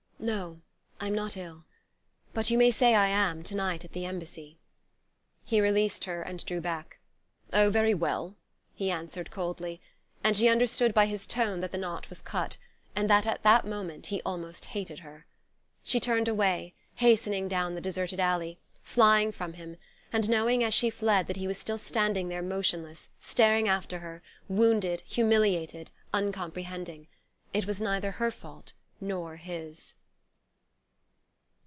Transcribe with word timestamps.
"No; 0.23 0.61
I'm 0.99 1.15
not 1.15 1.35
ill. 1.35 1.65
But 2.31 2.51
you 2.51 2.57
may 2.59 2.69
say 2.69 2.93
I 2.93 3.07
am, 3.07 3.41
to 3.41 3.55
night 3.55 3.83
at 3.83 3.93
the 3.93 4.05
Embassy." 4.05 4.59
He 5.43 5.59
released 5.59 6.03
her 6.03 6.21
and 6.21 6.45
drew 6.45 6.61
back. 6.61 6.99
"Oh, 7.51 7.71
very 7.71 7.95
well," 7.95 8.35
he 8.75 8.91
answered 8.91 9.31
coldly; 9.31 9.81
and 10.23 10.37
she 10.37 10.47
understood 10.47 10.93
by 10.93 11.07
his 11.07 11.25
tone 11.25 11.59
that 11.61 11.71
the 11.71 11.77
knot 11.79 12.07
was 12.09 12.21
cut, 12.21 12.57
and 12.95 13.09
that 13.09 13.25
at 13.25 13.41
that 13.41 13.65
moment 13.65 14.05
he 14.07 14.21
almost 14.21 14.65
hated 14.65 14.99
her. 14.99 15.25
She 15.83 15.99
turned 15.99 16.27
away, 16.27 16.75
hastening 16.97 17.47
down 17.47 17.73
the 17.73 17.81
deserted 17.81 18.19
alley, 18.19 18.59
flying 18.83 19.31
from 19.31 19.53
him, 19.53 19.75
and 20.13 20.29
knowing, 20.29 20.63
as 20.63 20.75
she 20.75 20.91
fled, 20.91 21.25
that 21.25 21.37
he 21.37 21.47
was 21.47 21.57
still 21.57 21.79
standing 21.79 22.29
there 22.29 22.43
motionless, 22.43 23.09
staring 23.19 23.67
after 23.67 23.97
her, 23.97 24.21
wounded, 24.47 25.01
humiliated, 25.01 25.89
uncomprehending. 26.13 27.07
It 27.55 27.65
was 27.65 27.81
neither 27.81 28.11
her 28.11 28.29
fault 28.29 28.73
nor 28.99 29.37
his.... 29.37 29.95